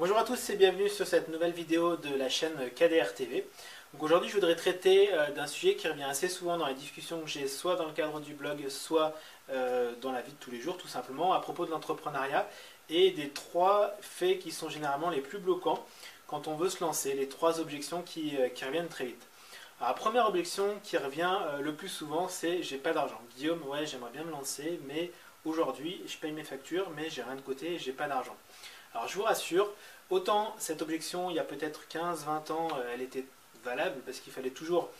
Bonjour 0.00 0.16
à 0.16 0.24
tous 0.24 0.48
et 0.48 0.56
bienvenue 0.56 0.88
sur 0.88 1.06
cette 1.06 1.28
nouvelle 1.28 1.52
vidéo 1.52 1.94
de 1.96 2.14
la 2.14 2.30
chaîne 2.30 2.54
KDR 2.74 3.12
TV. 3.12 3.46
Aujourd'hui 3.98 4.30
je 4.30 4.34
voudrais 4.34 4.56
traiter 4.56 5.12
euh, 5.12 5.30
d'un 5.32 5.46
sujet 5.46 5.74
qui 5.74 5.86
revient 5.88 6.04
assez 6.04 6.30
souvent 6.30 6.56
dans 6.56 6.66
les 6.66 6.74
discussions 6.74 7.20
que 7.20 7.26
j'ai 7.26 7.46
soit 7.46 7.76
dans 7.76 7.84
le 7.84 7.92
cadre 7.92 8.18
du 8.18 8.32
blog, 8.32 8.66
soit 8.70 9.14
euh, 9.50 9.92
dans 10.00 10.10
la 10.10 10.22
vie 10.22 10.32
de 10.32 10.38
tous 10.38 10.50
les 10.50 10.58
jours 10.58 10.78
tout 10.78 10.88
simplement, 10.88 11.34
à 11.34 11.40
propos 11.40 11.66
de 11.66 11.70
l'entrepreneuriat 11.70 12.48
et 12.88 13.10
des 13.10 13.28
trois 13.28 13.94
faits 14.00 14.38
qui 14.38 14.52
sont 14.52 14.70
généralement 14.70 15.10
les 15.10 15.20
plus 15.20 15.36
bloquants 15.36 15.84
quand 16.26 16.48
on 16.48 16.54
veut 16.54 16.70
se 16.70 16.82
lancer, 16.82 17.12
les 17.12 17.28
trois 17.28 17.60
objections 17.60 18.00
qui, 18.00 18.38
euh, 18.38 18.48
reviennent 18.64 18.88
très 18.88 19.04
vite. 19.04 19.26
Alors, 19.80 19.90
la 19.90 20.00
première 20.00 20.26
objection 20.28 20.80
qui 20.82 20.96
revient 20.96 21.36
le 21.60 21.74
plus 21.74 21.90
souvent 21.90 22.26
c'est 22.26 22.62
j'ai 22.62 22.78
pas 22.78 22.94
d'argent. 22.94 23.20
Guillaume, 23.36 23.62
ouais 23.68 23.84
j'aimerais 23.84 24.12
bien 24.12 24.24
me 24.24 24.30
lancer 24.30 24.80
mais 24.86 25.10
aujourd'hui 25.44 26.00
je 26.06 26.16
paye 26.16 26.32
mes 26.32 26.44
factures 26.44 26.88
mais 26.96 27.10
j'ai 27.10 27.22
rien 27.22 27.36
de 27.36 27.42
côté 27.42 27.74
et 27.74 27.78
j'ai 27.78 27.92
pas 27.92 28.08
d'argent. 28.08 28.36
Alors 28.94 29.06
je 29.06 29.14
vous 29.14 29.22
rassure, 29.22 29.72
autant 30.10 30.54
cette 30.58 30.82
objection, 30.82 31.30
il 31.30 31.36
y 31.36 31.38
a 31.38 31.44
peut-être 31.44 31.82
15-20 31.90 32.52
ans, 32.52 32.68
euh, 32.76 32.90
elle 32.92 33.02
était 33.02 33.24
valable 33.64 34.00
parce 34.04 34.18
qu'il 34.18 34.32
fallait 34.32 34.50
toujours 34.50 34.90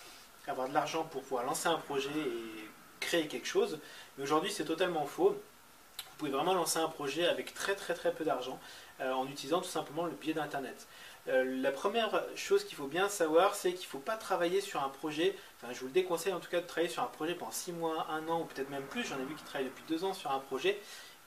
avoir 0.46 0.68
de 0.68 0.74
l'argent 0.74 1.04
pour 1.04 1.22
pouvoir 1.22 1.44
lancer 1.44 1.68
un 1.68 1.78
projet 1.78 2.10
et 2.10 2.68
créer 3.00 3.26
quelque 3.26 3.46
chose. 3.46 3.78
Mais 4.16 4.24
aujourd'hui, 4.24 4.50
c'est 4.50 4.64
totalement 4.64 5.06
faux. 5.06 5.30
Vous 5.30 6.16
pouvez 6.18 6.30
vraiment 6.30 6.54
lancer 6.54 6.78
un 6.78 6.88
projet 6.88 7.26
avec 7.26 7.54
très 7.54 7.74
très 7.74 7.94
très 7.94 8.12
peu 8.12 8.24
d'argent 8.24 8.60
euh, 9.00 9.12
en 9.12 9.26
utilisant 9.26 9.60
tout 9.60 9.68
simplement 9.68 10.04
le 10.04 10.12
biais 10.12 10.34
d'Internet. 10.34 10.86
Euh, 11.28 11.60
la 11.60 11.72
première 11.72 12.22
chose 12.36 12.64
qu'il 12.64 12.76
faut 12.76 12.86
bien 12.86 13.08
savoir, 13.08 13.54
c'est 13.54 13.72
qu'il 13.72 13.86
ne 13.86 13.90
faut 13.90 13.98
pas 13.98 14.16
travailler 14.16 14.60
sur 14.60 14.82
un 14.82 14.88
projet, 14.88 15.36
enfin 15.56 15.72
je 15.72 15.80
vous 15.80 15.86
le 15.86 15.92
déconseille 15.92 16.32
en 16.32 16.40
tout 16.40 16.50
cas 16.50 16.60
de 16.60 16.66
travailler 16.66 16.92
sur 16.92 17.02
un 17.02 17.06
projet 17.06 17.34
pendant 17.34 17.50
6 17.50 17.72
mois, 17.72 18.06
1 18.10 18.28
an 18.28 18.40
ou 18.40 18.44
peut-être 18.44 18.70
même 18.70 18.84
plus, 18.84 19.04
j'en 19.04 19.18
ai 19.18 19.24
vu 19.24 19.34
qui 19.34 19.44
travaillent 19.44 19.68
depuis 19.68 19.84
2 19.88 20.04
ans 20.04 20.14
sur 20.14 20.30
un 20.30 20.38
projet 20.38 20.80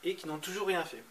et 0.04 0.16
qui 0.16 0.28
n'ont 0.28 0.40
toujours 0.40 0.68
rien 0.68 0.84
fait. 0.84 1.04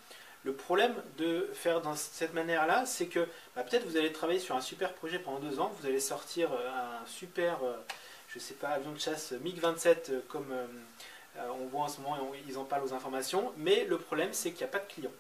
Le 0.45 0.53
problème 0.53 0.95
de 1.19 1.49
faire 1.55 1.81
dans 1.81 1.95
cette 1.95 2.35
manière-là, 2.35 2.85
c'est 2.85 3.07
que 3.07 3.29
bah, 3.55 3.63
peut-être 3.63 3.87
vous 3.87 3.97
allez 3.97 4.13
travailler 4.13 4.41
sur 4.41 4.57
un 4.57 4.61
super 4.61 4.93
projet 4.93 5.21
pendant 5.21 5.39
deux 5.39 5.61
ans, 5.61 5.73
vous 5.79 5.87
allez 5.87 6.01
sortir 6.01 6.53
euh, 6.53 6.69
un 6.69 7.07
super, 7.07 7.63
euh, 7.63 7.77
je 8.29 8.41
sais 8.41 8.55
pas, 8.55 8.71
avion 8.71 8.91
de 8.91 8.99
chasse 8.99 9.33
MiG-27 9.33 10.11
euh, 10.11 10.21
comme 10.29 10.53
on 11.39 11.67
voit 11.67 11.85
en 11.85 11.89
ce 11.89 12.01
moment, 12.01 12.19
ils 12.47 12.59
en 12.59 12.65
parlent 12.65 12.85
aux 12.85 12.93
informations, 12.93 13.55
mais 13.57 13.85
le 13.85 13.97
problème 13.97 14.31
c'est 14.33 14.51
qu'il 14.51 14.59
n'y 14.59 14.71
a 14.71 14.79
pas 14.79 14.81
de 14.81 14.93
client. 14.93 15.11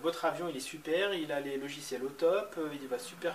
votre 0.00 0.26
avion 0.26 0.48
il 0.48 0.56
est 0.56 0.60
super, 0.60 1.12
il 1.12 1.32
a 1.32 1.40
les 1.40 1.56
logiciels 1.56 2.04
au 2.04 2.08
top, 2.08 2.56
il 2.72 2.86
va 2.86 3.00
super 3.00 3.34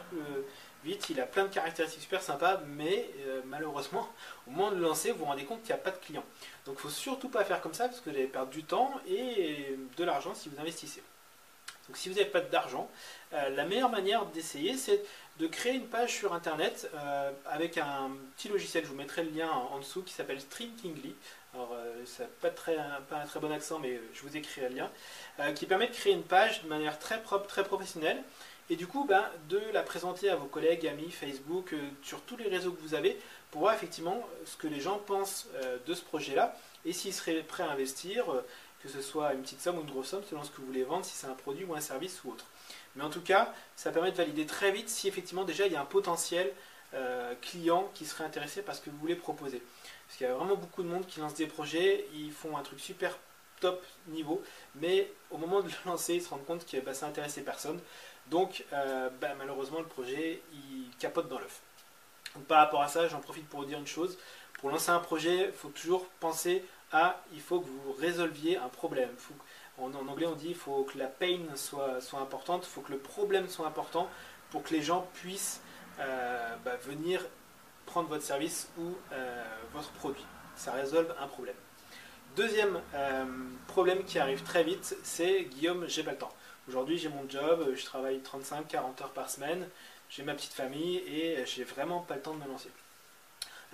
vite, 0.83 1.09
il 1.09 1.19
a 1.19 1.25
plein 1.25 1.43
de 1.43 1.53
caractéristiques 1.53 2.03
super 2.03 2.21
sympas, 2.21 2.61
mais 2.67 3.09
malheureusement, 3.45 4.07
au 4.47 4.51
moment 4.51 4.71
de 4.71 4.75
le 4.75 4.83
lancer, 4.83 5.11
vous 5.11 5.19
vous 5.19 5.25
rendez 5.25 5.45
compte 5.45 5.61
qu'il 5.61 5.73
n'y 5.73 5.79
a 5.79 5.83
pas 5.83 5.91
de 5.91 5.97
client. 5.97 6.23
Donc 6.65 6.75
il 6.75 6.85
ne 6.85 6.89
faut 6.91 6.95
surtout 6.95 7.29
pas 7.29 7.43
faire 7.43 7.61
comme 7.61 7.73
ça 7.73 7.87
parce 7.87 7.99
que 7.99 8.09
vous 8.09 8.15
allez 8.15 8.27
perdre 8.27 8.51
du 8.51 8.63
temps 8.63 8.91
et 9.07 9.77
de 9.97 10.03
l'argent 10.03 10.33
si 10.33 10.49
vous 10.49 10.59
investissez. 10.59 11.01
Donc 11.89 11.97
si 11.97 12.07
vous 12.07 12.15
n'avez 12.15 12.29
pas 12.29 12.41
d'argent, 12.41 12.87
euh, 13.33 13.49
la 13.49 13.65
meilleure 13.65 13.89
manière 13.89 14.23
d'essayer 14.27 14.77
c'est 14.77 15.03
de 15.39 15.47
créer 15.47 15.73
une 15.73 15.87
page 15.87 16.13
sur 16.13 16.35
internet 16.35 16.87
euh, 16.93 17.31
avec 17.47 17.79
un 17.79 18.11
petit 18.37 18.47
logiciel, 18.47 18.83
je 18.83 18.89
vous 18.89 18.95
mettrai 18.95 19.23
le 19.23 19.31
lien 19.31 19.49
en, 19.49 19.79
dessous 19.79 20.03
qui 20.03 20.13
s'appelle 20.13 20.39
Strinkingly. 20.39 21.15
Alors 21.55 21.71
euh, 21.73 22.05
ça 22.05 22.23
n'a 22.23 22.29
pas, 22.41 22.49
pas 22.51 23.17
un 23.17 23.25
très 23.25 23.39
bon 23.39 23.51
accent 23.51 23.79
mais 23.79 23.99
je 24.13 24.21
vous 24.21 24.37
écrirai 24.37 24.69
le 24.69 24.75
lien, 24.75 24.91
qui 25.53 25.65
permet 25.65 25.87
de 25.87 25.93
créer 25.93 26.13
une 26.13 26.23
page 26.23 26.61
de 26.61 26.67
manière 26.67 26.99
très 26.99 27.23
propre, 27.23 27.47
très 27.47 27.63
professionnelle 27.63 28.21
et 28.69 28.75
du 28.75 28.87
coup 28.87 29.05
ben, 29.05 29.25
de 29.49 29.61
la 29.73 29.81
présenter 29.81 30.29
à 30.29 30.35
vos 30.35 30.45
collègues, 30.45 30.87
amis, 30.87 31.11
Facebook, 31.11 31.73
sur 32.03 32.21
tous 32.21 32.37
les 32.37 32.47
réseaux 32.47 32.71
que 32.71 32.81
vous 32.81 32.93
avez 32.93 33.19
pour 33.51 33.61
voir 33.61 33.73
effectivement 33.73 34.27
ce 34.45 34.57
que 34.57 34.67
les 34.67 34.79
gens 34.79 34.99
pensent 34.99 35.47
euh, 35.55 35.77
de 35.85 35.93
ce 35.93 36.03
projet-là 36.03 36.55
et 36.85 36.93
s'ils 36.93 37.13
seraient 37.13 37.41
prêts 37.41 37.63
à 37.63 37.71
investir, 37.71 38.31
euh, 38.31 38.45
que 38.83 38.89
ce 38.89 39.01
soit 39.01 39.33
une 39.33 39.41
petite 39.41 39.61
somme 39.61 39.77
ou 39.77 39.81
une 39.81 39.89
grosse 39.89 40.09
somme 40.09 40.23
selon 40.29 40.43
ce 40.43 40.51
que 40.51 40.57
vous 40.57 40.67
voulez 40.67 40.83
vendre, 40.83 41.03
si 41.03 41.15
c'est 41.15 41.27
un 41.27 41.33
produit 41.33 41.65
ou 41.65 41.75
un 41.75 41.81
service 41.81 42.21
ou 42.23 42.31
autre. 42.31 42.45
Mais 42.95 43.03
en 43.03 43.09
tout 43.09 43.21
cas, 43.21 43.53
ça 43.75 43.91
permet 43.91 44.11
de 44.11 44.17
valider 44.17 44.45
très 44.45 44.71
vite 44.71 44.89
si 44.89 45.07
effectivement 45.07 45.43
déjà 45.43 45.65
il 45.65 45.73
y 45.73 45.75
a 45.75 45.81
un 45.81 45.85
potentiel 45.85 46.51
euh, 46.93 47.33
client 47.41 47.89
qui 47.93 48.05
serait 48.05 48.23
intéressé 48.23 48.61
par 48.61 48.75
ce 48.75 48.81
que 48.81 48.89
vous 48.89 48.97
voulez 48.97 49.15
proposer. 49.15 49.61
Parce 50.07 50.17
qu'il 50.17 50.27
y 50.27 50.29
a 50.29 50.33
vraiment 50.33 50.55
beaucoup 50.55 50.83
de 50.83 50.87
monde 50.87 51.05
qui 51.05 51.19
lance 51.19 51.35
des 51.35 51.47
projets, 51.47 52.05
ils 52.13 52.31
font 52.31 52.57
un 52.57 52.63
truc 52.63 52.79
super 52.79 53.17
top 53.59 53.83
niveau, 54.07 54.41
mais 54.75 55.11
au 55.31 55.37
moment 55.37 55.61
de 55.61 55.67
le 55.67 55.73
lancer, 55.85 56.15
ils 56.15 56.21
se 56.21 56.29
rendent 56.29 56.45
compte 56.45 56.65
que 56.65 56.77
bah, 56.77 56.93
ça 56.93 57.07
n'intéressait 57.07 57.41
personne. 57.41 57.79
Donc 58.27 58.63
bah, 58.71 59.33
malheureusement 59.39 59.79
le 59.79 59.87
projet 59.87 60.41
il 60.53 60.95
capote 60.99 61.27
dans 61.29 61.39
l'œuf 61.39 61.61
par 62.47 62.59
rapport 62.59 62.81
à 62.81 62.87
ça, 62.87 63.07
j'en 63.07 63.19
profite 63.19 63.47
pour 63.47 63.61
vous 63.61 63.65
dire 63.65 63.79
une 63.79 63.87
chose. 63.87 64.17
Pour 64.59 64.69
lancer 64.69 64.91
un 64.91 64.99
projet, 64.99 65.47
il 65.47 65.51
faut 65.51 65.69
toujours 65.69 66.05
penser 66.19 66.63
à, 66.91 67.21
il 67.33 67.41
faut 67.41 67.59
que 67.59 67.67
vous 67.67 67.93
résolviez 67.93 68.57
un 68.57 68.67
problème. 68.67 69.09
en, 69.77 69.93
anglais, 69.93 70.25
on 70.25 70.35
dit, 70.35 70.49
il 70.49 70.55
faut 70.55 70.83
que 70.83 70.97
la 70.97 71.07
pain 71.07 71.39
soit, 71.55 72.01
soit 72.01 72.19
importante, 72.19 72.65
il 72.65 72.69
faut 72.69 72.81
que 72.81 72.91
le 72.91 72.97
problème 72.97 73.47
soit 73.47 73.67
important 73.67 74.09
pour 74.51 74.63
que 74.63 74.73
les 74.73 74.81
gens 74.81 75.07
puissent 75.13 75.61
euh, 75.99 76.55
bah, 76.65 76.75
venir 76.77 77.25
prendre 77.85 78.09
votre 78.09 78.23
service 78.23 78.69
ou 78.77 78.95
euh, 79.11 79.43
votre 79.73 79.91
produit. 79.91 80.25
Ça 80.55 80.73
résolve 80.73 81.13
un 81.19 81.27
problème. 81.27 81.55
Deuxième 82.39 82.81
euh, 82.93 83.25
problème 83.67 84.05
qui 84.05 84.17
arrive 84.17 84.41
très 84.43 84.63
vite, 84.63 84.95
c'est 85.03 85.41
Guillaume, 85.41 85.83
j'ai 85.89 86.03
pas 86.03 86.11
le 86.11 86.17
temps. 86.17 86.33
Aujourd'hui, 86.69 86.97
j'ai 86.97 87.09
mon 87.09 87.29
job, 87.29 87.73
je 87.75 87.83
travaille 87.83 88.19
35-40 88.19 89.03
heures 89.03 89.11
par 89.13 89.29
semaine, 89.29 89.67
j'ai 90.09 90.23
ma 90.23 90.33
petite 90.35 90.53
famille 90.53 90.99
et 90.99 91.45
j'ai 91.45 91.65
vraiment 91.65 91.99
pas 91.99 92.15
le 92.15 92.21
temps 92.21 92.33
de 92.33 92.41
me 92.41 92.47
lancer. 92.47 92.69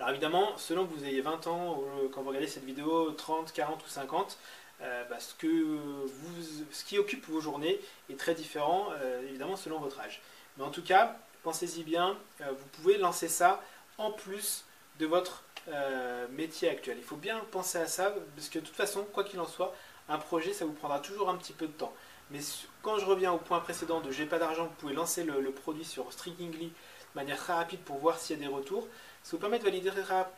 Alors 0.00 0.10
évidemment, 0.10 0.58
selon 0.58 0.84
que 0.84 0.92
vous 0.94 1.04
ayez 1.04 1.20
20 1.20 1.46
ans, 1.46 1.78
ou 1.78 2.08
quand 2.08 2.22
vous 2.22 2.30
regardez 2.30 2.48
cette 2.48 2.64
vidéo, 2.64 3.12
30, 3.12 3.52
40 3.52 3.86
ou 3.86 3.88
50, 3.88 4.36
euh, 4.80 5.04
bah, 5.04 5.20
ce, 5.20 5.34
que 5.34 5.46
vous, 5.46 6.42
ce 6.72 6.84
qui 6.84 6.98
occupe 6.98 7.24
vos 7.28 7.40
journées 7.40 7.78
est 8.10 8.18
très 8.18 8.34
différent, 8.34 8.88
euh, 9.00 9.22
évidemment, 9.28 9.54
selon 9.54 9.78
votre 9.78 10.00
âge. 10.00 10.20
Mais 10.58 10.64
en 10.64 10.70
tout 10.70 10.82
cas, 10.82 11.16
pensez-y 11.44 11.84
bien, 11.84 12.18
euh, 12.40 12.50
vous 12.50 12.66
pouvez 12.72 12.98
lancer 12.98 13.28
ça 13.28 13.62
en 13.96 14.10
plus 14.10 14.64
de 14.98 15.06
votre 15.06 15.44
métier 16.30 16.68
actuel. 16.68 16.96
Il 16.98 17.04
faut 17.04 17.16
bien 17.16 17.40
penser 17.50 17.78
à 17.78 17.86
ça, 17.86 18.12
parce 18.34 18.48
que 18.48 18.58
de 18.58 18.64
toute 18.64 18.76
façon, 18.76 19.04
quoi 19.12 19.24
qu'il 19.24 19.40
en 19.40 19.46
soit, 19.46 19.74
un 20.08 20.18
projet, 20.18 20.52
ça 20.52 20.64
vous 20.64 20.72
prendra 20.72 21.00
toujours 21.00 21.28
un 21.28 21.36
petit 21.36 21.52
peu 21.52 21.66
de 21.66 21.72
temps. 21.72 21.92
Mais 22.30 22.40
quand 22.82 22.98
je 22.98 23.04
reviens 23.04 23.32
au 23.32 23.38
point 23.38 23.60
précédent 23.60 24.00
de 24.00 24.10
j'ai 24.10 24.26
pas 24.26 24.38
d'argent, 24.38 24.64
vous 24.64 24.74
pouvez 24.78 24.94
lancer 24.94 25.24
le, 25.24 25.50
produit 25.52 25.84
sur 25.84 26.12
Stringingly 26.12 26.66
de 26.68 26.72
manière 27.14 27.38
très 27.38 27.52
rapide 27.52 27.80
pour 27.80 27.98
voir 27.98 28.18
s'il 28.18 28.38
y 28.38 28.44
a 28.44 28.48
des 28.48 28.52
retours. 28.52 28.86
Ça 29.22 29.32
vous 29.32 29.38
permet 29.38 29.58
de 29.58 29.64
valider 29.64 29.90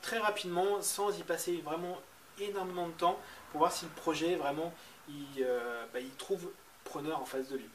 très 0.03 0.19
rapidement 0.19 0.81
sans 0.83 1.19
y 1.19 1.23
passer 1.23 1.63
vraiment 1.65 1.99
énormément 2.41 2.89
de 2.89 2.93
temps 2.93 3.19
pour 3.51 3.61
voir 3.61 3.73
si 3.73 3.85
le 3.85 3.91
projet 3.93 4.37
vraiment 4.37 4.73
il, 5.09 5.43
euh, 5.43 5.85
bah, 5.93 6.01
il 6.01 6.11
trouve 6.13 6.51
preneur 6.85 7.21
en 7.21 7.25
face 7.25 7.49
de 7.49 7.57
lui. 7.57 7.69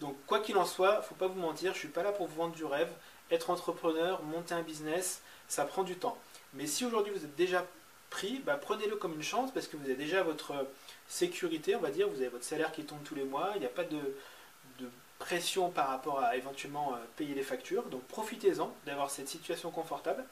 Donc 0.00 0.16
quoi 0.26 0.40
qu'il 0.40 0.56
en 0.56 0.64
soit, 0.64 1.02
faut 1.02 1.14
pas 1.14 1.28
vous 1.28 1.40
mentir, 1.40 1.74
je 1.74 1.78
suis 1.78 1.88
pas 1.88 2.02
là 2.02 2.12
pour 2.12 2.26
vous 2.26 2.36
vendre 2.36 2.54
du 2.54 2.64
rêve. 2.64 2.90
Être 3.30 3.50
entrepreneur, 3.50 4.22
monter 4.24 4.54
un 4.54 4.62
business, 4.62 5.22
ça 5.46 5.64
prend 5.64 5.84
du 5.84 5.96
temps. 5.96 6.18
Mais 6.54 6.66
si 6.66 6.84
aujourd'hui 6.84 7.12
vous 7.12 7.24
êtes 7.24 7.36
déjà 7.36 7.66
pris, 8.10 8.40
bah, 8.44 8.56
prenez-le 8.60 8.96
comme 8.96 9.14
une 9.14 9.22
chance 9.22 9.52
parce 9.52 9.68
que 9.68 9.76
vous 9.76 9.84
avez 9.84 9.94
déjà 9.94 10.22
votre 10.22 10.52
sécurité, 11.08 11.76
on 11.76 11.80
va 11.80 11.90
dire, 11.90 12.08
vous 12.08 12.16
avez 12.16 12.28
votre 12.28 12.44
salaire 12.44 12.72
qui 12.72 12.84
tombe 12.84 13.02
tous 13.04 13.14
les 13.14 13.24
mois, 13.24 13.52
il 13.54 13.60
n'y 13.60 13.66
a 13.66 13.70
pas 13.70 13.84
de, 13.84 13.98
pression 15.18 15.68
par 15.68 15.88
rapport 15.88 16.20
à 16.20 16.34
éventuellement 16.34 16.94
euh, 16.94 16.96
payer 17.16 17.34
les 17.34 17.42
factures, 17.42 17.82
donc 17.84 18.02
profitez-en 18.04 18.74
d'avoir 18.86 19.10
cette 19.10 19.28
situation 19.28 19.70
confortable 19.70 20.24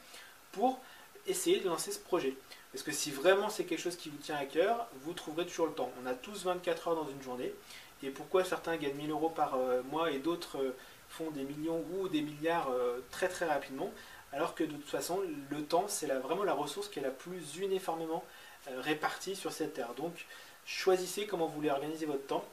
pour 0.51 0.79
essayer 1.27 1.59
de 1.59 1.67
lancer 1.67 1.91
ce 1.91 1.99
projet. 1.99 2.35
Parce 2.73 2.83
que 2.83 2.91
si 2.91 3.11
vraiment 3.11 3.49
c'est 3.49 3.65
quelque 3.65 3.79
chose 3.79 3.95
qui 3.95 4.09
vous 4.09 4.17
tient 4.17 4.35
à 4.35 4.45
cœur, 4.45 4.87
vous 5.03 5.13
trouverez 5.13 5.45
toujours 5.45 5.67
le 5.67 5.73
temps. 5.73 5.91
On 6.03 6.07
a 6.07 6.15
tous 6.15 6.43
24 6.43 6.87
heures 6.87 6.95
dans 6.95 7.07
une 7.07 7.21
journée, 7.21 7.53
et 8.01 8.09
pourquoi 8.09 8.43
certains 8.43 8.77
gagnent 8.77 8.95
1000 8.95 9.11
euros 9.11 9.29
par 9.29 9.53
euh, 9.55 9.83
mois 9.83 10.09
et 10.09 10.17
d'autres 10.17 10.57
euh, 10.57 10.75
font 11.07 11.29
des 11.29 11.43
millions 11.43 11.85
ou 11.93 12.07
des 12.07 12.21
milliards 12.21 12.69
très 13.11 13.29
très 13.29 13.45
rapidement? 13.45 13.91
Alors 14.33 14.55
que 14.55 14.63
de 14.63 14.71
toute 14.71 14.89
façon, 14.89 15.21
le 15.49 15.63
temps, 15.63 15.85
c'est 15.87 16.07
vraiment 16.07 16.43
la 16.43 16.53
ressource 16.53 16.87
qui 16.87 16.99
est 16.99 17.03
la 17.03 17.11
plus 17.11 17.57
uniformément 17.57 18.23
euh, 18.69 18.81
répartie 18.81 19.35
sur 19.35 19.51
cette 19.51 19.73
terre. 19.73 19.93
Donc, 19.95 20.25
choisissez 20.65 21.25
comment 21.25 21.47
vous 21.47 21.55
voulez 21.55 21.71
organiser 21.71 22.05
votre 22.05 22.25
temps. 22.27 22.45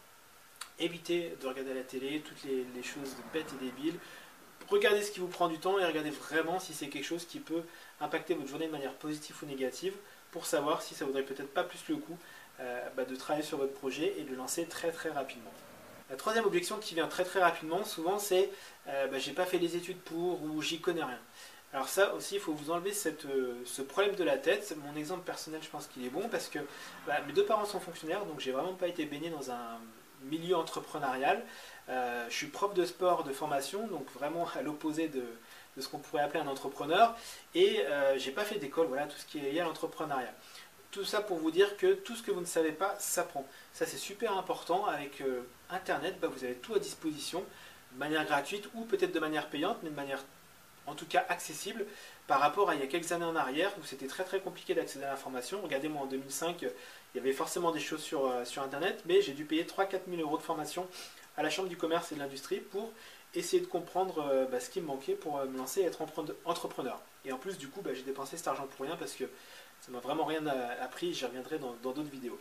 Évitez 0.79 1.37
de 1.41 1.47
regarder 1.47 1.75
la 1.75 1.83
télé, 1.83 2.21
toutes 2.21 2.45
les, 2.45 2.83
choses 2.83 3.17
bêtes 3.33 3.53
et 3.61 3.65
débiles. 3.65 3.99
Regardez 4.69 5.03
ce 5.03 5.11
qui 5.11 5.21
vous 5.21 5.29
prend 5.29 5.49
du 5.49 5.59
temps 5.59 5.79
et 5.79 5.87
regardez 5.87 6.11
vraiment 6.11 6.59
si 6.59 6.75
c'est 6.75 6.89
quelque 6.89 7.05
chose 7.05 7.25
qui 7.27 7.39
peut 7.39 7.63
impacter 8.01 8.35
votre 8.35 8.49
journée 8.49 8.67
de 8.67 8.73
manière 8.73 8.95
positive 8.95 9.37
ou 9.43 9.47
négative 9.47 9.95
pour 10.33 10.45
savoir 10.45 10.83
si 10.83 10.95
ça 10.95 11.05
vaudrait 11.05 11.23
peut-être 11.23 11.53
pas 11.53 11.63
plus 11.63 11.81
le 11.89 11.97
coup 11.97 12.19
euh, 12.61 12.89
bah, 12.97 13.05
de 13.05 13.15
travailler 13.17 13.45
sur 13.45 13.59
votre 13.59 13.73
projet 13.73 14.15
et 14.19 14.23
de 14.23 14.31
le 14.31 14.37
lancer 14.37 14.67
très 14.67 14.91
très 14.91 15.11
rapidement. 15.11 15.53
La 16.11 16.17
troisième 16.17 16.45
objection 16.45 16.79
qui 16.79 16.95
vient 16.95 17.09
très 17.09 17.25
très 17.25 17.41
rapidement, 17.41 17.85
souvent, 17.85 18.19
c'est 18.19 18.51
euh, 18.89 19.07
bah, 19.09 19.19
j'ai 19.19 19.33
pas 19.33 19.45
fait 19.45 19.59
les 19.59 19.77
études 19.77 19.99
pour 20.01 20.43
ou 20.43 20.63
j'y 20.63 20.81
connais 20.81 21.03
rien. 21.03 21.19
Alors 21.77 21.91
ça 21.91 22.15
aussi, 22.15 22.37
il 22.37 22.41
faut 22.41 22.55
vous 22.55 22.71
enlever 22.71 22.93
euh, 23.05 23.55
ce 23.67 23.83
problème 23.83 24.15
de 24.15 24.25
la 24.25 24.39
tête. 24.39 24.75
Mon 24.87 24.99
exemple 24.99 25.25
personnel, 25.27 25.61
je 25.63 25.69
pense 25.69 25.87
qu'il 25.89 26.07
est 26.07 26.09
bon 26.09 26.27
parce 26.31 26.49
que 26.49 26.59
bah, 27.07 27.17
mes 27.27 27.35
deux 27.35 27.45
parents 27.45 27.67
sont 27.67 27.81
fonctionnaires, 27.81 28.25
donc 28.25 28.41
j'ai 28.41 28.51
vraiment 28.51 28.73
pas 28.73 28.89
été 28.89 29.05
baigné 29.05 29.29
dans 29.29 29.51
un 29.51 29.79
milieu 30.23 30.57
entrepreneurial. 30.57 31.45
Euh, 31.91 32.25
je 32.31 32.35
suis 32.35 32.47
prof 32.47 32.73
de 32.73 32.87
sport 32.87 33.25
de 33.25 33.33
formation, 33.35 33.89
donc 33.89 34.11
vraiment 34.15 34.49
à 34.59 34.63
l'opposé 34.63 35.09
de, 35.09 35.23
ce 35.79 35.87
qu'on 35.87 35.99
pourrait 35.99 36.23
appeler 36.23 36.41
un 36.41 36.47
entrepreneur. 36.47 37.15
Et 37.55 37.81
euh, 37.81 38.17
j'ai 38.17 38.31
pas 38.31 38.45
fait 38.45 38.59
d'école, 38.59 38.87
voilà, 38.87 39.05
tout 39.07 39.19
ce 39.19 39.27
qui 39.27 39.37
est 39.37 39.53
lié 39.53 39.61
à 39.61 39.65
l'entrepreneuriat. 39.65 40.33
Tout 40.93 41.05
ça 41.05 41.21
pour 41.21 41.37
vous 41.37 41.51
dire 41.51 41.77
que 41.77 41.93
tout 41.93 42.17
ce 42.17 42.23
que 42.23 42.31
vous 42.31 42.41
ne 42.41 42.47
savez 42.47 42.73
pas 42.73 42.95
s'apprend. 42.99 43.47
Ça 43.75 43.85
c'est 43.85 43.99
super 43.99 44.39
important. 44.39 44.87
Avec 44.87 45.23
Internet, 45.69 46.17
bah, 46.23 46.29
vous 46.35 46.43
avez 46.43 46.55
tout 46.55 46.73
à 46.73 46.79
disposition 46.79 47.45
de 47.93 47.99
manière 47.99 48.25
gratuite 48.25 48.67
ou 48.73 48.87
peut-être 48.87 49.13
de 49.13 49.21
manière 49.21 49.51
payante, 49.51 49.77
mais 49.83 49.91
de 49.91 49.95
manière 49.95 50.25
en 50.87 50.95
tout 50.95 51.07
cas 51.07 51.25
accessible 51.29 51.87
par 52.27 52.41
rapport 52.41 52.71
à 52.71 52.75
il 52.75 52.81
y 52.81 52.85
a 52.85 52.87
quelques 52.87 53.13
années 53.13 53.25
en 53.25 53.37
arrière 53.37 53.73
où 53.81 53.85
c'était 53.85 54.07
très 54.07 54.25
très 54.25 54.41
compliqué 54.41 54.75
d'accéder 54.75 55.05
à 55.05 55.11
l'information. 55.11 55.61
Regardez, 55.63 55.89
moi 55.89 56.03
en 56.03 56.07
2005, 56.07 56.63
il 56.63 56.69
y 57.17 57.21
avait 57.21 57.33
forcément 57.33 57.71
des 57.71 57.81
choses 57.81 58.03
sur, 58.03 58.27
euh, 58.27 58.43
Internet, 58.59 59.03
mais 59.07 59.23
j'ai 59.23 59.33
dû 59.33 59.45
payer 59.45 59.65
3-4 59.65 60.01
000 60.09 60.21
euros 60.23 60.37
de 60.37 60.43
formation 60.43 60.87
à 61.37 61.43
la 61.43 61.51
Chambre 61.51 61.69
du 61.69 61.77
commerce 61.77 62.13
et 62.13 62.15
de 62.15 62.21
l'industrie 62.21 62.61
pour 62.61 62.93
essayer 63.35 63.61
de 63.61 63.67
comprendre 63.67 64.19
euh, 64.19 64.47
bah, 64.47 64.61
ce 64.61 64.71
qui 64.71 64.81
me 64.81 64.87
manquait 64.87 65.15
pour 65.15 65.39
euh, 65.39 65.47
me 65.47 65.59
lancer 65.59 65.83
et 65.83 65.85
être 65.85 66.03
entrepreneur. 66.45 67.01
Et 67.25 67.33
en 67.33 67.39
plus, 67.39 67.59
du 67.59 67.69
coup, 67.69 67.81
bah, 67.83 67.91
j'ai 67.95 68.03
dépensé 68.03 68.37
cet 68.37 68.49
argent 68.49 68.67
pour 68.67 68.87
rien 68.87 68.97
parce 68.97 69.13
que 69.13 69.25
ça 69.81 69.93
m'a 69.93 70.01
vraiment 70.01 70.25
rien 70.25 70.47
appris, 70.81 71.13
j'y 71.13 71.27
reviendrai 71.27 71.59
dans 71.59 71.73
d'autres 71.83 72.03
vidéos. 72.03 72.41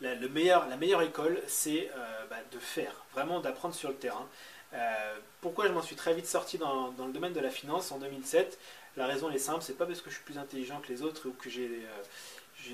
La 0.00 0.14
meilleure 0.28 1.02
école, 1.02 1.42
c'est 1.48 1.90
bah, 2.30 2.36
de 2.52 2.58
faire, 2.58 2.92
vraiment 3.12 3.40
d'apprendre 3.40 3.74
sur 3.74 3.88
le 3.88 3.96
terrain. 3.96 4.28
Euh, 4.74 5.18
pourquoi 5.40 5.66
je 5.66 5.72
m'en 5.72 5.82
suis 5.82 5.96
très 5.96 6.14
vite 6.14 6.26
sorti 6.26 6.58
dans, 6.58 6.94
le 6.98 7.12
domaine 7.12 7.32
de 7.32 7.40
la 7.40 7.50
finance 7.50 7.90
en 7.90 7.98
2007 7.98 8.58
La 8.96 9.06
raison 9.06 9.30
est 9.30 9.38
simple, 9.38 9.62
c'est 9.62 9.78
pas 9.78 9.86
parce 9.86 10.00
que 10.00 10.10
je 10.10 10.16
suis 10.16 10.24
plus 10.24 10.38
intelligent 10.38 10.80
que 10.80 10.88
les 10.88 11.02
autres 11.02 11.28
ou 11.28 11.32
que 11.32 11.48
j'ai 11.48 11.84
euh, 11.86 12.72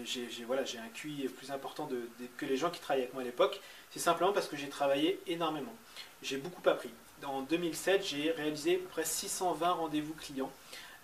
un 0.78 0.88
QI 0.94 1.28
plus 1.28 1.50
important 1.50 1.88
que 2.36 2.46
les 2.46 2.56
gens 2.56 2.70
qui 2.70 2.80
travaillaient 2.80 3.04
avec 3.04 3.14
moi 3.14 3.22
à 3.22 3.26
l'époque. 3.26 3.60
C'est 3.90 4.00
simplement 4.00 4.32
parce 4.32 4.48
que 4.48 4.56
j'ai 4.56 4.68
travaillé 4.68 5.20
énormément. 5.26 5.74
J'ai 6.22 6.38
beaucoup 6.38 6.68
appris. 6.68 6.90
En 7.24 7.42
2007, 7.42 8.04
j'ai 8.04 8.30
réalisé 8.32 8.76
à 8.76 8.78
peu 8.78 8.84
près 8.86 9.04
620 9.04 9.70
rendez-vous 9.72 10.14
clients. 10.14 10.50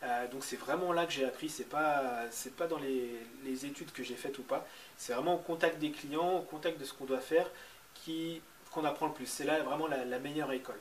Euh, 0.03 0.27
donc 0.29 0.45
c'est 0.45 0.57
vraiment 0.57 0.93
là 0.93 1.05
que 1.05 1.13
j'ai 1.13 1.25
appris, 1.25 1.51
c'est 1.51 1.69
pas 1.69 2.25
c'est 2.31 2.57
pas 2.57 2.67
dans 2.67 2.79
les, 2.79 3.67
études 3.67 3.93
que 3.93 4.03
j'ai 4.03 4.15
faites 4.15 4.39
ou 4.39 4.43
pas, 4.43 4.67
c'est 4.97 5.13
vraiment 5.13 5.35
au 5.35 5.39
contact 5.39 5.79
des 5.79 5.91
clients, 5.91 6.39
au 6.39 6.43
contact 6.43 6.81
de 6.81 6.85
ce 6.85 6.95
qu'on 6.95 7.05
doit 7.05 7.21
faire, 7.21 7.51
qui 7.95 8.41
qu'on 8.71 8.85
apprend 8.85 9.07
le 9.07 9.13
plus. 9.13 9.27
C'est 9.27 9.45
là 9.45 9.61
vraiment 9.63 9.87
la, 9.87 10.19
meilleure 10.19 10.53
école. 10.53 10.79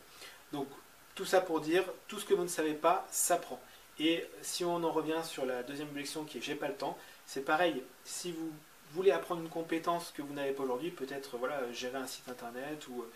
Donc 0.51 0.67
tout 1.15 1.25
ça 1.25 1.41
pour 1.41 1.61
dire, 1.61 1.83
tout 2.07 2.19
ce 2.19 2.25
que 2.25 2.33
vous 2.33 2.43
ne 2.43 2.47
savez 2.47 2.73
pas 2.73 3.07
s'apprend. 3.11 3.59
Et 3.99 4.25
si 4.41 4.63
on 4.63 4.83
en 4.83 4.91
revient 4.91 5.21
sur 5.23 5.45
la 5.45 5.63
deuxième 5.63 5.93
leçon 5.95 6.23
qui 6.23 6.37
est 6.37 6.41
j'ai 6.41 6.55
pas 6.55 6.69
le 6.69 6.75
temps, 6.75 6.97
c'est 7.25 7.43
pareil. 7.43 7.83
Si 8.05 8.31
vous 8.31 8.51
voulez 8.93 9.11
apprendre 9.11 9.41
une 9.41 9.49
compétence 9.49 10.13
que 10.15 10.21
vous 10.21 10.33
n'avez 10.33 10.51
pas 10.51 10.63
aujourd'hui, 10.63 10.91
peut-être 10.91 11.37
voilà 11.37 11.71
gérer 11.73 11.97
un 11.97 12.07
site 12.07 12.29
internet 12.29 12.87
ou 12.87 13.01
euh, 13.01 13.11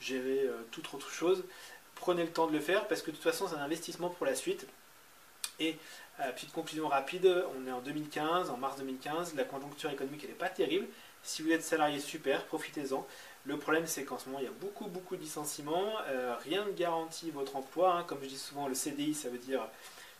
gérer 0.00 0.42
euh, 0.44 0.60
toute 0.70 0.92
autre 0.92 1.10
chose, 1.10 1.44
prenez 1.94 2.22
le 2.22 2.30
temps 2.30 2.46
de 2.46 2.52
le 2.52 2.60
faire 2.60 2.86
parce 2.86 3.00
que 3.00 3.10
de 3.10 3.16
toute 3.16 3.24
façon 3.24 3.48
c'est 3.48 3.56
un 3.56 3.62
investissement 3.62 4.10
pour 4.10 4.26
la 4.26 4.34
suite. 4.34 4.66
Et 5.58 5.78
euh, 6.20 6.30
petite 6.32 6.52
conclusion 6.52 6.88
rapide, 6.88 7.26
on 7.58 7.66
est 7.66 7.72
en 7.72 7.80
2015, 7.80 8.50
en 8.50 8.58
mars 8.58 8.76
2015, 8.78 9.34
la 9.34 9.44
conjoncture 9.44 9.90
économique 9.90 10.20
elle 10.24 10.30
n'est 10.30 10.36
pas 10.36 10.50
terrible. 10.50 10.86
Si 11.22 11.42
vous 11.42 11.50
êtes 11.50 11.62
salarié, 11.62 11.98
super, 11.98 12.44
profitez-en. 12.44 13.06
Le 13.46 13.56
problème, 13.56 13.86
c'est 13.86 14.04
qu'en 14.04 14.18
ce 14.18 14.26
moment, 14.26 14.40
il 14.40 14.44
y 14.44 14.48
a 14.48 14.54
beaucoup, 14.60 14.86
beaucoup 14.86 15.14
de 15.14 15.20
licenciements. 15.20 15.92
Euh, 16.08 16.34
rien 16.42 16.64
ne 16.64 16.72
garantit 16.72 17.30
votre 17.30 17.54
emploi. 17.54 17.94
Hein. 17.94 18.02
Comme 18.02 18.18
je 18.22 18.28
dis 18.28 18.38
souvent, 18.38 18.66
le 18.66 18.74
CDI, 18.74 19.14
ça 19.14 19.28
veut 19.28 19.38
dire 19.38 19.60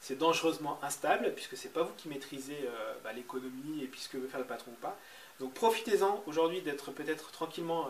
c'est 0.01 0.17
dangereusement 0.17 0.79
instable, 0.83 1.33
puisque 1.35 1.57
ce 1.57 1.65
n'est 1.65 1.73
pas 1.73 1.83
vous 1.83 1.93
qui 1.97 2.09
maîtrisez 2.09 2.59
euh, 2.65 2.95
bah, 3.03 3.13
l'économie 3.13 3.83
et 3.83 3.89
puis 3.89 4.01
ce 4.01 4.09
que 4.09 4.19
veut 4.19 4.29
faire 4.29 4.39
le 4.39 4.47
patron 4.47 4.71
ou 4.71 4.81
pas. 4.81 4.97
Donc 5.41 5.55
profitez-en 5.55 6.23
aujourd'hui 6.27 6.61
d'être 6.61 6.93
peut-être 6.93 7.33
tranquillement 7.33 7.89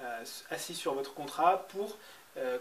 euh, 0.00 0.24
assis 0.50 0.74
sur 0.74 0.94
votre 0.94 1.14
contrat 1.14 1.66
pour 1.68 1.96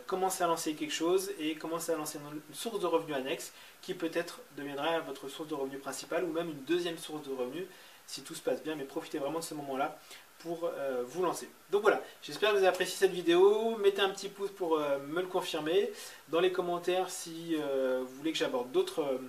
commencer 0.08 0.44
à 0.44 0.48
lancer 0.48 0.74
quelque 0.74 0.94
chose 0.94 1.30
et 1.38 1.54
commencer 1.54 1.92
à 1.92 1.96
lancer 1.96 2.18
une 2.18 2.56
source 2.56 2.80
de 2.80 2.88
revenus 2.88 3.16
annexe 3.16 3.54
qui 3.84 3.94
peut-être 3.94 4.40
deviendra 4.58 5.02
votre 5.02 5.30
source 5.30 5.48
de 5.48 5.54
revenus 5.54 5.80
principale 5.80 6.24
ou 6.24 6.34
même 6.34 6.50
une 6.50 6.64
deuxième 6.64 6.98
source 6.98 7.28
de 7.28 7.32
revenus 7.32 7.68
si 8.08 8.24
tout 8.24 8.34
se 8.34 8.42
passe 8.42 8.64
bien. 8.64 8.74
Mais 8.74 8.86
profitez 8.86 9.20
vraiment 9.20 9.38
de 9.38 9.44
ce 9.44 9.54
moment-là 9.54 10.00
pour 10.40 10.66
euh, 10.66 11.04
vous 11.06 11.24
lancer. 11.24 11.50
Donc 11.72 11.82
voilà, 11.82 12.02
j'espère 12.22 12.50
que 12.50 12.56
vous 12.56 12.60
avez 12.60 12.70
apprécié 12.70 12.96
cette 12.98 13.12
vidéo. 13.12 13.76
Mettez 13.78 14.02
un 14.02 14.10
petit 14.10 14.30
pouce 14.30 14.52
pour 14.52 14.78
euh, 14.78 15.00
me 15.00 15.22
le 15.22 15.28
confirmer. 15.28 15.92
Dans 16.30 16.40
les 16.40 16.52
commentaires 16.52 17.10
si 17.10 17.56
euh, 17.58 18.04
vous 18.06 18.16
voulez 18.16 18.32
que 18.32 18.38
j'aborde 18.38 18.72
d'autres 18.72 19.20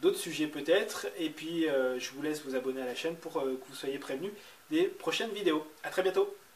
d'autres 0.00 0.18
sujets 0.18 0.46
peut-être. 0.46 1.06
Et 1.18 1.30
puis 1.30 1.66
je 1.98 2.10
vous 2.10 2.22
laisse 2.22 2.42
vous 2.44 2.56
abonner 2.56 2.82
à 2.82 2.86
la 2.86 2.94
chaîne 2.94 3.16
pour 3.16 3.34
que 3.34 3.38
vous 3.68 3.74
soyez 3.74 3.98
prévenus 3.98 4.32
des 4.70 4.84
prochaines 4.84 5.30
vidéos. 5.30 5.66
A 5.82 5.90
très 5.90 6.02
bientôt 6.02 6.34